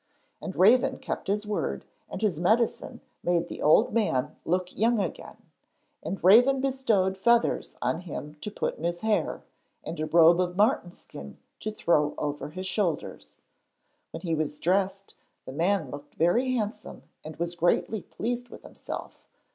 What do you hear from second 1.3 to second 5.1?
word and his medicine made the old man look young